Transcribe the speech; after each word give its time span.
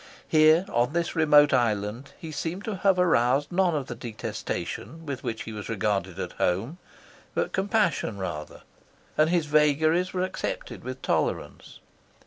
Here, 0.27 0.65
on 0.69 0.93
this 0.93 1.15
remote 1.15 1.53
island, 1.53 2.13
he 2.17 2.31
seemed 2.31 2.63
to 2.65 2.77
have 2.77 2.97
aroused 2.97 3.51
none 3.51 3.75
of 3.75 3.85
the 3.85 3.93
detestation 3.93 5.05
with 5.05 5.23
which 5.23 5.43
he 5.43 5.53
was 5.53 5.69
regarded 5.69 6.17
at 6.17 6.31
home, 6.41 6.79
but 7.35 7.53
compassion 7.53 8.17
rather; 8.17 8.63
and 9.15 9.29
his 9.29 9.45
vagaries 9.45 10.11
were 10.11 10.23
accepted 10.23 10.83
with 10.83 11.03
tolerance. 11.03 11.81